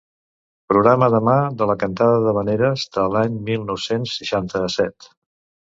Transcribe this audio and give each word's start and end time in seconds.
Programa 0.71 1.09
de 1.15 1.19
mà 1.27 1.35
de 1.59 1.67
la 1.73 1.77
Cantada 1.85 2.23
d'Havaneres 2.25 2.89
de 2.99 3.07
l'any 3.17 3.39
mil 3.51 3.69
nou-cents 3.71 4.19
seixanta-set. 4.23 5.15